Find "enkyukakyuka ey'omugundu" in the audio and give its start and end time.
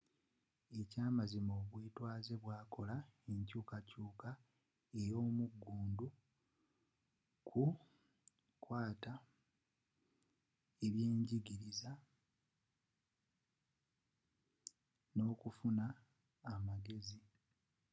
3.31-6.07